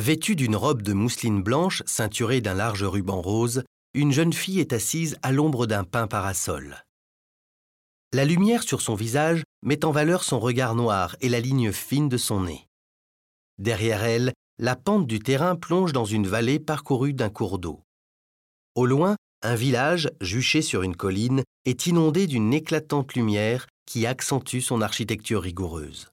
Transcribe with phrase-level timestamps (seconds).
[0.00, 4.72] Vêtue d'une robe de mousseline blanche ceinturée d'un large ruban rose, une jeune fille est
[4.72, 6.82] assise à l'ombre d'un pin parasol.
[8.14, 12.08] La lumière sur son visage met en valeur son regard noir et la ligne fine
[12.08, 12.66] de son nez.
[13.58, 17.82] Derrière elle, la pente du terrain plonge dans une vallée parcourue d'un cours d'eau.
[18.76, 24.60] Au loin, un village, juché sur une colline, est inondé d'une éclatante lumière qui accentue
[24.60, 26.08] son architecture rigoureuse.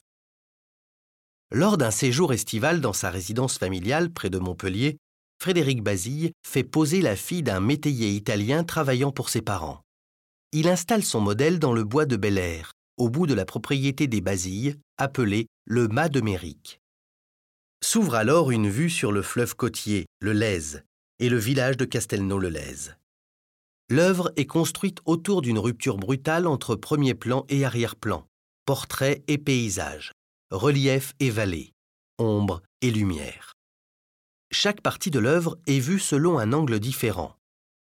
[1.52, 4.98] Lors d'un séjour estival dans sa résidence familiale près de Montpellier,
[5.42, 9.82] Frédéric Basile fait poser la fille d'un métayer italien travaillant pour ses parents.
[10.52, 14.08] Il installe son modèle dans le bois de Bel Air, au bout de la propriété
[14.08, 16.82] des Basilles, appelée le Mât de Mérique.
[17.82, 20.84] S'ouvre alors une vue sur le fleuve côtier, le Lèze,
[21.20, 22.98] et le village de Castelnau-le-Lèze.
[23.90, 28.28] L'œuvre est construite autour d'une rupture brutale entre premier plan et arrière-plan,
[28.66, 30.12] portrait et paysage,
[30.52, 31.74] relief et vallée,
[32.18, 33.54] ombre et lumière.
[34.52, 37.36] Chaque partie de l'œuvre est vue selon un angle différent.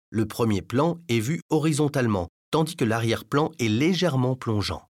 [0.09, 4.87] Le premier plan est vu horizontalement, tandis que l'arrière-plan est légèrement plongeant.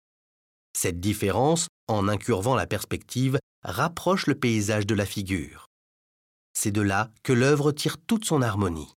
[0.74, 5.66] Cette différence, en incurvant la perspective, rapproche le paysage de la figure.
[6.54, 8.94] C'est de là que l'œuvre tire toute son harmonie.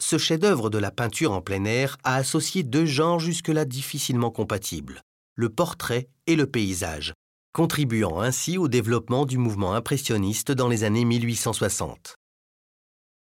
[0.00, 5.02] Ce chef-d'œuvre de la peinture en plein air a associé deux genres jusque-là difficilement compatibles,
[5.36, 7.12] le portrait et le paysage,
[7.52, 12.16] contribuant ainsi au développement du mouvement impressionniste dans les années 1860.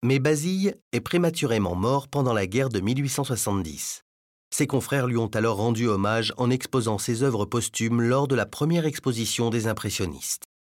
[0.05, 4.03] Mais Basile est prématurément mort pendant la guerre de 1870.
[4.51, 8.45] Ses confrères lui ont alors rendu hommage en exposant ses œuvres posthumes lors de la
[8.45, 10.45] première exposition des impressionnistes.